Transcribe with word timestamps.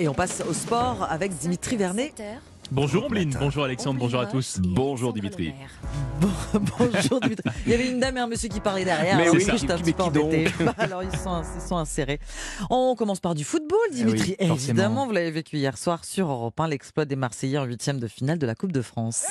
Et 0.00 0.06
on 0.08 0.14
passe 0.14 0.42
au 0.48 0.52
sport 0.52 1.08
avec 1.10 1.36
Dimitri 1.36 1.76
Vernet. 1.76 2.22
Bonjour 2.70 3.06
Ombline, 3.06 3.34
bonjour 3.40 3.64
Alexandre, 3.64 3.98
bonjour 3.98 4.20
à 4.20 4.26
tous. 4.26 4.58
Bonjour 4.60 5.12
Dimitri. 5.12 5.54
Bon, 6.20 6.28
bonjour 6.78 7.18
Dimitri. 7.20 7.50
Il 7.66 7.72
y 7.72 7.74
avait 7.74 7.88
une 7.88 7.98
dame 7.98 8.16
et 8.18 8.20
un 8.20 8.28
monsieur 8.28 8.48
qui 8.48 8.60
parlaient 8.60 8.84
derrière. 8.84 9.16
Mais 9.16 9.22
alors 9.22 9.34
oui, 9.34 9.44
que 9.44 9.56
je 9.56 9.66
t'ai 9.66 9.72
un 9.72 9.78
petit 9.78 9.92
peu 9.92 10.04
embêté. 10.04 10.48
Bah, 10.60 10.74
alors 10.78 11.02
ils 11.02 11.16
sont, 11.16 11.42
ils 11.56 11.66
sont 11.66 11.78
insérés. 11.78 12.20
On 12.70 12.94
commence 12.94 13.18
par 13.18 13.34
du 13.34 13.42
football, 13.42 13.78
Dimitri. 13.90 14.36
Eh 14.38 14.44
oui. 14.50 14.52
Évidemment, 14.52 15.06
vous 15.06 15.12
l'avez 15.12 15.32
vécu 15.32 15.56
hier 15.56 15.76
soir 15.76 16.04
sur 16.04 16.30
Europe 16.30 16.60
1, 16.60 16.68
l'exploit 16.68 17.04
des 17.04 17.16
Marseillais 17.16 17.58
en 17.58 17.64
huitième 17.64 17.98
de 17.98 18.06
finale 18.06 18.38
de 18.38 18.46
la 18.46 18.54
Coupe 18.54 18.72
de 18.72 18.82
France. 18.82 19.26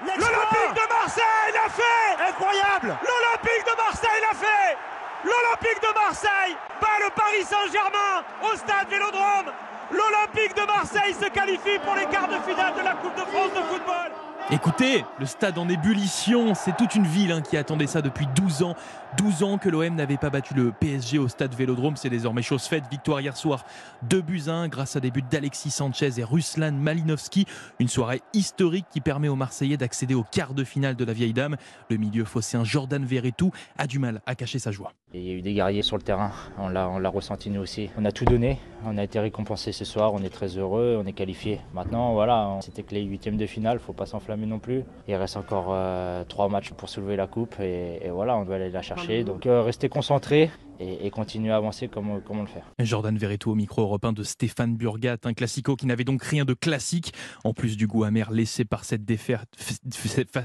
L'Olympique 0.00 0.74
de 0.74 0.94
Marseille 0.94 1.52
l'a 1.54 1.68
fait 1.70 2.28
Incroyable 2.28 2.98
L'Olympique 3.02 3.64
de 3.66 3.76
Marseille 3.76 4.20
l'a 4.30 4.38
fait 4.38 4.97
L'Olympique 5.24 5.82
de 5.82 5.94
Marseille 5.94 6.56
bat 6.80 6.98
le 7.04 7.10
Paris 7.10 7.42
Saint-Germain 7.42 8.22
au 8.42 8.56
stade 8.56 8.88
Vélodrome. 8.88 9.52
L'Olympique 9.90 10.54
de 10.54 10.66
Marseille 10.66 11.14
se 11.14 11.28
qualifie 11.28 11.78
pour 11.84 11.94
les 11.96 12.06
quarts 12.06 12.28
de 12.28 12.38
finale 12.48 12.74
de 12.74 12.82
la 12.82 12.94
Coupe 12.94 13.16
de 13.16 13.26
France 13.26 13.52
de 13.54 13.62
football 13.66 14.12
Écoutez, 14.50 15.04
le 15.20 15.26
stade 15.26 15.58
en 15.58 15.68
ébullition, 15.68 16.54
c'est 16.54 16.74
toute 16.74 16.94
une 16.94 17.06
ville 17.06 17.32
hein, 17.32 17.42
qui 17.42 17.58
attendait 17.58 17.86
ça 17.86 18.00
depuis 18.00 18.26
12 18.34 18.62
ans. 18.62 18.76
12 19.18 19.42
ans 19.42 19.58
que 19.58 19.68
l'OM 19.68 19.94
n'avait 19.94 20.16
pas 20.16 20.30
battu 20.30 20.54
le 20.54 20.72
PSG 20.72 21.18
au 21.18 21.28
stade 21.28 21.54
Vélodrome, 21.54 21.96
c'est 21.96 22.08
désormais 22.08 22.40
chose 22.40 22.64
faite. 22.64 22.84
Victoire 22.90 23.20
hier 23.20 23.36
soir, 23.36 23.66
2 24.04 24.22
buts 24.22 24.44
à 24.46 24.52
1 24.52 24.68
grâce 24.68 24.96
à 24.96 25.00
des 25.00 25.10
buts 25.10 25.22
d'Alexis 25.30 25.68
Sanchez 25.68 26.18
et 26.18 26.24
Ruslan 26.24 26.72
Malinowski. 26.72 27.44
Une 27.78 27.88
soirée 27.88 28.22
historique 28.32 28.86
qui 28.90 29.02
permet 29.02 29.28
aux 29.28 29.36
Marseillais 29.36 29.76
d'accéder 29.76 30.14
au 30.14 30.22
quart 30.22 30.54
de 30.54 30.64
finale 30.64 30.96
de 30.96 31.04
la 31.04 31.12
vieille 31.12 31.34
dame. 31.34 31.56
Le 31.90 31.98
milieu 31.98 32.24
phocéen 32.24 32.64
Jordan 32.64 33.04
Verretou 33.04 33.50
a 33.76 33.86
du 33.86 33.98
mal 33.98 34.22
à 34.24 34.34
cacher 34.34 34.58
sa 34.58 34.72
joie. 34.72 34.94
Il 35.12 35.22
y 35.24 35.30
a 35.30 35.34
eu 35.34 35.42
des 35.42 35.52
guerriers 35.52 35.82
sur 35.82 35.96
le 35.96 36.02
terrain, 36.02 36.32
on 36.58 36.68
l'a 36.68 37.08
ressenti 37.08 37.50
nous 37.50 37.60
aussi. 37.60 37.88
On 37.98 38.04
a 38.04 38.12
tout 38.12 38.26
donné, 38.26 38.58
on 38.84 38.96
a 38.96 39.04
été 39.04 39.18
récompensé 39.20 39.72
ce 39.72 39.84
soir, 39.84 40.12
on 40.14 40.22
est 40.22 40.28
très 40.30 40.56
heureux, 40.56 40.98
on 41.02 41.06
est 41.06 41.12
qualifié. 41.12 41.60
Maintenant, 41.74 42.12
voilà, 42.12 42.58
c'était 42.62 42.82
que 42.82 42.94
les 42.94 43.02
huitièmes 43.02 43.36
de 43.36 43.46
finale, 43.46 43.78
faut 43.78 43.92
pas 43.92 44.06
s'enflammer 44.06 44.46
non 44.46 44.58
plus. 44.58 44.84
Il 45.08 45.14
reste 45.16 45.36
encore 45.36 45.68
euh, 45.70 46.24
trois 46.24 46.48
matchs 46.48 46.70
pour 46.72 46.88
soulever 46.88 47.16
la 47.16 47.26
coupe 47.26 47.56
et, 47.60 47.98
et 48.04 48.10
voilà, 48.10 48.36
on 48.36 48.44
doit 48.44 48.56
aller 48.56 48.70
la 48.70 48.82
chercher. 48.82 49.24
Donc 49.24 49.46
euh, 49.46 49.62
rester 49.62 49.88
concentré 49.88 50.50
et, 50.80 51.06
et 51.06 51.10
continuer 51.10 51.50
à 51.52 51.56
avancer 51.56 51.88
comme, 51.88 52.08
on- 52.10 52.20
comme 52.20 52.38
on 52.38 52.42
le 52.42 52.48
fait. 52.48 52.62
Jordan 52.78 53.16
Verretou 53.18 53.50
au 53.50 53.54
micro 53.56 53.82
européen 53.82 54.12
de 54.12 54.22
Stéphane 54.22 54.76
Burgat, 54.76 55.16
un 55.24 55.34
classico 55.34 55.74
qui 55.76 55.86
n'avait 55.86 56.04
donc 56.04 56.22
rien 56.22 56.44
de 56.44 56.54
classique, 56.54 57.12
en 57.44 57.52
plus 57.52 57.76
du 57.76 57.86
goût 57.86 58.04
amer 58.04 58.30
laissé 58.30 58.64
par 58.64 58.84
cette 58.84 59.04
défaite. 59.04 59.48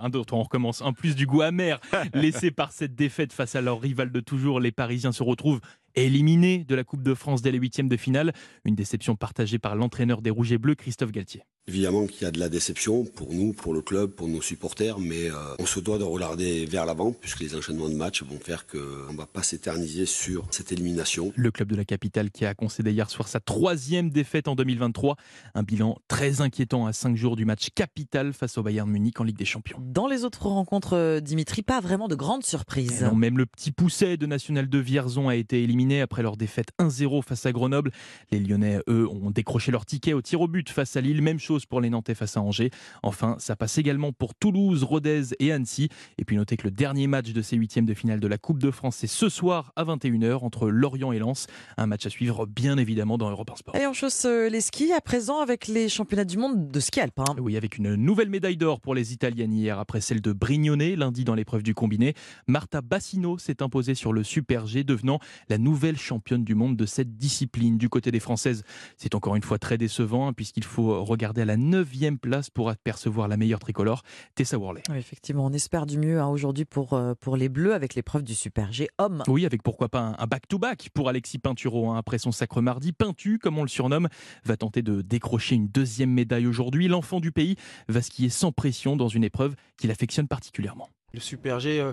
Un 0.00 0.08
d'autre, 0.08 0.34
on 0.34 0.42
recommence. 0.42 0.80
En 0.80 0.92
plus 0.92 1.14
du 1.14 1.26
goût 1.26 1.42
amer 1.42 1.78
laissé 2.14 2.50
par 2.50 2.72
cette 2.72 2.94
défaite 2.96 3.32
face 3.32 3.54
à 3.54 3.60
leur 3.60 3.80
rival 3.80 4.10
de 4.10 4.20
toujours, 4.20 4.58
les 4.58 4.72
Parisiens 4.72 5.12
se 5.12 5.22
retrouvent 5.22 5.60
éliminés 5.96 6.64
de 6.64 6.74
la 6.74 6.84
Coupe 6.84 7.02
de 7.02 7.14
France 7.14 7.42
dès 7.42 7.50
les 7.50 7.58
huitièmes 7.58 7.88
de 7.88 7.96
finale. 7.96 8.32
Une 8.64 8.74
déception 8.74 9.16
partagée 9.16 9.58
par 9.58 9.74
l'entraîneur 9.74 10.22
des 10.22 10.30
Rouges 10.30 10.52
et 10.52 10.58
Bleus, 10.58 10.74
Christophe 10.74 11.10
Galtier. 11.10 11.42
Évidemment 11.68 12.06
qu'il 12.06 12.22
y 12.22 12.24
a 12.26 12.30
de 12.30 12.38
la 12.38 12.48
déception 12.48 13.04
pour 13.04 13.32
nous, 13.34 13.52
pour 13.52 13.74
le 13.74 13.82
club, 13.82 14.12
pour 14.12 14.28
nos 14.28 14.40
supporters, 14.40 15.00
mais 15.00 15.28
euh, 15.28 15.34
on 15.58 15.66
se 15.66 15.80
doit 15.80 15.98
de 15.98 16.04
regarder 16.04 16.64
vers 16.64 16.86
l'avant 16.86 17.10
puisque 17.10 17.40
les 17.40 17.56
enchaînements 17.56 17.88
de 17.88 17.94
matchs 17.94 18.22
vont 18.22 18.38
faire 18.38 18.68
qu'on 18.68 18.78
ne 19.12 19.16
va 19.16 19.26
pas 19.26 19.42
s'éterniser 19.42 20.06
sur 20.06 20.46
cette 20.52 20.70
élimination. 20.70 21.32
Le 21.34 21.50
club 21.50 21.68
de 21.68 21.74
la 21.74 21.84
capitale 21.84 22.30
qui 22.30 22.44
a 22.44 22.54
concédé 22.54 22.92
hier 22.92 23.10
soir 23.10 23.26
sa 23.26 23.40
troisième 23.40 24.10
défaite 24.10 24.46
en 24.46 24.54
2023. 24.54 25.16
Un 25.56 25.62
bilan 25.64 25.98
très 26.06 26.40
inquiétant 26.40 26.86
à 26.86 26.92
cinq 26.92 27.16
jours 27.16 27.34
du 27.34 27.44
match 27.44 27.70
capital 27.74 28.32
face 28.32 28.58
au 28.58 28.62
Bayern 28.62 28.88
Munich 28.88 29.20
en 29.20 29.24
Ligue 29.24 29.38
des 29.38 29.44
Champions. 29.44 29.78
Dans 29.80 30.06
les 30.06 30.24
autres 30.24 30.46
rencontres, 30.46 30.94
euh, 30.94 31.20
Dimitri, 31.20 31.62
pas 31.62 31.80
vraiment 31.80 32.06
de 32.06 32.14
grandes 32.14 32.44
surprises. 32.44 33.02
Non, 33.02 33.16
même 33.16 33.38
le 33.38 33.46
petit 33.46 33.72
pousset 33.72 34.16
de 34.16 34.26
National 34.26 34.68
de 34.68 34.78
Vierzon 34.78 35.28
a 35.28 35.34
été 35.34 35.64
éliminé 35.64 35.85
après 35.94 36.22
leur 36.22 36.36
défaite 36.36 36.68
1-0 36.78 37.22
face 37.22 37.46
à 37.46 37.52
Grenoble. 37.52 37.90
Les 38.30 38.38
Lyonnais, 38.38 38.80
eux, 38.88 39.08
ont 39.08 39.30
décroché 39.30 39.72
leur 39.72 39.86
ticket 39.86 40.12
au 40.12 40.22
tir 40.22 40.40
au 40.40 40.48
but 40.48 40.68
face 40.68 40.96
à 40.96 41.00
Lille. 41.00 41.22
Même 41.22 41.38
chose 41.38 41.66
pour 41.66 41.80
les 41.80 41.90
Nantais 41.90 42.14
face 42.14 42.36
à 42.36 42.40
Angers. 42.40 42.70
Enfin, 43.02 43.36
ça 43.38 43.56
passe 43.56 43.78
également 43.78 44.12
pour 44.12 44.34
Toulouse, 44.34 44.84
Rodez 44.84 45.34
et 45.38 45.52
Annecy. 45.52 45.88
Et 46.18 46.24
puis 46.24 46.36
notez 46.36 46.56
que 46.56 46.64
le 46.64 46.70
dernier 46.70 47.06
match 47.06 47.32
de 47.32 47.42
ces 47.42 47.56
huitièmes 47.56 47.86
de 47.86 47.94
finale 47.94 48.20
de 48.20 48.26
la 48.28 48.38
Coupe 48.38 48.58
de 48.58 48.70
France, 48.70 48.96
c'est 48.96 49.06
ce 49.06 49.28
soir 49.28 49.72
à 49.76 49.84
21h 49.84 50.44
entre 50.44 50.68
Lorient 50.68 51.12
et 51.12 51.18
Lens. 51.18 51.46
Un 51.76 51.86
match 51.86 52.06
à 52.06 52.10
suivre 52.10 52.46
bien 52.46 52.78
évidemment 52.78 53.18
dans 53.18 53.30
Europe 53.30 53.50
1 53.50 53.56
Sport. 53.56 53.74
Allez, 53.76 53.86
on 53.86 53.92
chausse 53.92 54.24
euh, 54.24 54.48
les 54.48 54.60
skis 54.60 54.92
à 54.92 55.00
présent 55.00 55.40
avec 55.40 55.68
les 55.68 55.88
championnats 55.88 56.24
du 56.24 56.38
monde 56.38 56.68
de 56.68 56.80
ski 56.80 57.00
alpin. 57.00 57.24
Oui, 57.38 57.56
avec 57.56 57.78
une 57.78 57.94
nouvelle 57.94 58.30
médaille 58.30 58.56
d'or 58.56 58.80
pour 58.80 58.94
les 58.94 59.12
Italiennes 59.12 59.52
hier, 59.52 59.78
après 59.78 60.00
celle 60.00 60.20
de 60.20 60.32
Brignone 60.32 60.76
lundi 60.94 61.24
dans 61.24 61.34
l'épreuve 61.34 61.62
du 61.62 61.74
combiné. 61.74 62.14
Marta 62.46 62.80
Bassino 62.80 63.38
s'est 63.38 63.62
imposée 63.62 63.94
sur 63.94 64.12
le 64.12 64.22
Super 64.22 64.66
G, 64.66 64.84
devenant 64.84 65.18
la 65.48 65.58
nouvelle 65.58 65.75
championne 65.96 66.44
du 66.44 66.54
monde 66.54 66.76
de 66.76 66.86
cette 66.86 67.16
discipline. 67.16 67.78
Du 67.78 67.88
côté 67.88 68.10
des 68.10 68.20
Françaises, 68.20 68.62
c'est 68.96 69.14
encore 69.14 69.36
une 69.36 69.42
fois 69.42 69.58
très 69.58 69.78
décevant, 69.78 70.28
hein, 70.28 70.32
puisqu'il 70.32 70.64
faut 70.64 71.04
regarder 71.04 71.42
à 71.42 71.44
la 71.44 71.56
neuvième 71.56 72.18
place 72.18 72.50
pour 72.50 72.70
apercevoir 72.70 73.28
la 73.28 73.36
meilleure 73.36 73.58
tricolore, 73.60 74.02
Tessa 74.34 74.58
Worley. 74.58 74.82
Oui, 74.90 74.96
effectivement, 74.96 75.44
on 75.46 75.52
espère 75.52 75.86
du 75.86 75.98
mieux 75.98 76.20
hein, 76.20 76.28
aujourd'hui 76.28 76.64
pour, 76.64 76.94
euh, 76.94 77.14
pour 77.20 77.36
les 77.36 77.48
Bleus 77.48 77.74
avec 77.74 77.94
l'épreuve 77.94 78.22
du 78.22 78.34
Super 78.34 78.72
G 78.72 78.88
homme. 78.98 79.22
Oui, 79.28 79.44
avec 79.46 79.62
pourquoi 79.62 79.88
pas 79.88 80.00
un- 80.00 80.14
un 80.18 80.26
back-to-back 80.26 80.88
pour 80.94 81.08
Alexis 81.08 81.38
Pinturo. 81.38 81.90
hein. 81.90 81.98
Après 81.98 82.18
son 82.18 82.32
sacre 82.32 82.60
mardi, 82.60 82.92
Pintu, 82.92 83.38
comme 83.38 83.58
on 83.58 83.62
le 83.62 83.68
surnomme, 83.68 84.08
va 84.44 84.56
tenter 84.56 84.82
de 84.82 85.02
décrocher 85.02 85.54
une 85.56 85.68
deuxième 85.68 86.10
médaille 86.10 86.46
aujourd'hui. 86.46 86.88
L'enfant 86.88 87.20
du 87.20 87.32
pays 87.32 87.56
va 87.88 88.02
skier 88.02 88.28
sans 88.28 88.52
pression 88.52 88.96
dans 88.96 89.08
une 89.08 89.24
épreuve 89.24 89.54
qu'il 89.76 89.90
affectionne 89.90 90.28
particulièrement. 90.28 90.88
Le 91.12 91.20
Super 91.20 91.60
G, 91.60 91.80
euh, 91.80 91.92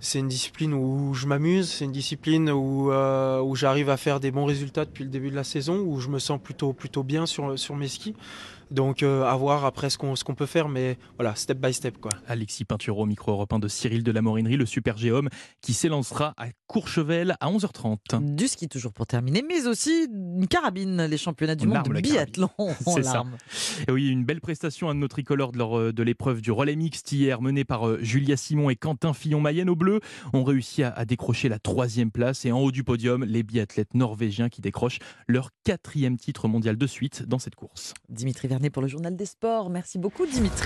c'est 0.00 0.18
une 0.18 0.28
discipline 0.28 0.74
où 0.74 1.14
je 1.14 1.26
m'amuse, 1.26 1.68
c'est 1.70 1.84
une 1.84 1.92
discipline 1.92 2.50
où, 2.50 2.90
euh, 2.92 3.40
où 3.40 3.54
j'arrive 3.56 3.90
à 3.90 3.96
faire 3.96 4.20
des 4.20 4.30
bons 4.30 4.44
résultats 4.44 4.84
depuis 4.84 5.04
le 5.04 5.10
début 5.10 5.30
de 5.30 5.36
la 5.36 5.44
saison, 5.44 5.78
où 5.80 6.00
je 6.00 6.08
me 6.08 6.18
sens 6.18 6.40
plutôt, 6.42 6.72
plutôt 6.72 7.02
bien 7.02 7.26
sur, 7.26 7.58
sur 7.58 7.76
mes 7.76 7.88
skis. 7.88 8.14
Donc 8.72 9.04
euh, 9.04 9.22
à 9.22 9.36
voir 9.36 9.64
après 9.64 9.90
ce 9.90 9.96
qu'on 9.96 10.16
ce 10.16 10.24
qu'on 10.24 10.34
peut 10.34 10.44
faire, 10.44 10.68
mais 10.68 10.98
voilà, 11.20 11.36
step 11.36 11.58
by 11.58 11.72
step. 11.72 11.98
quoi. 11.98 12.10
Alexis 12.26 12.64
Pinturo, 12.64 13.06
micro 13.06 13.30
européen 13.30 13.60
de 13.60 13.68
Cyril 13.68 14.02
de 14.02 14.10
la 14.10 14.22
Morinerie, 14.22 14.56
le 14.56 14.66
Super 14.66 14.96
G 14.98 15.12
homme, 15.12 15.28
qui 15.60 15.72
s'élancera 15.72 16.34
à 16.36 16.46
Courchevel 16.66 17.36
à 17.38 17.48
11h30. 17.48 18.34
Du 18.34 18.48
ski 18.48 18.68
toujours 18.68 18.92
pour 18.92 19.06
terminer, 19.06 19.44
mais 19.48 19.68
aussi 19.68 20.08
une 20.12 20.48
carabine, 20.48 21.02
les 21.04 21.16
championnats 21.16 21.54
du 21.54 21.68
monde 21.68 21.84
de 21.84 22.00
biathlon 22.00 22.48
en 22.58 22.72
C'est 22.96 23.04
ça. 23.04 23.12
larmes. 23.12 23.36
Et 23.86 23.92
oui, 23.92 24.08
une 24.08 24.24
belle 24.24 24.40
prestation 24.40 24.90
à 24.90 24.94
nos 24.94 25.06
tricolores 25.06 25.52
de, 25.52 25.58
leur- 25.58 25.92
de 25.92 26.02
l'épreuve 26.02 26.40
du 26.40 26.50
relais 26.50 26.74
mixte 26.74 27.12
hier, 27.12 27.40
menée 27.42 27.62
par 27.64 27.86
euh, 27.86 27.98
Julia 28.02 28.36
Simon 28.36 28.68
et 28.68 28.74
Quentin 28.74 29.12
Fillon-Mayenne 29.12 29.70
au 29.70 29.76
bleu, 29.76 29.85
ont 30.32 30.44
réussi 30.44 30.82
à, 30.82 31.04
décrocher 31.04 31.48
la 31.48 31.58
troisième 31.58 32.10
place. 32.10 32.44
Et 32.44 32.52
en 32.52 32.60
haut 32.60 32.72
du 32.72 32.84
podium, 32.84 33.24
les 33.24 33.42
biathlètes 33.42 33.94
norvégiens 33.94 34.48
qui 34.48 34.60
décrochent 34.60 34.98
leur 35.26 35.50
quatrième 35.64 36.16
titre 36.16 36.48
mondial 36.48 36.76
de 36.76 36.86
suite 36.86 37.24
dans 37.24 37.38
cette 37.38 37.54
course. 37.54 37.94
Dimitri 38.08 38.48
Vernet 38.48 38.70
pour 38.70 38.82
le 38.82 38.88
journal 38.88 39.16
des 39.16 39.26
sports. 39.26 39.70
Merci 39.70 39.98
beaucoup, 39.98 40.26
Dimitri. 40.26 40.64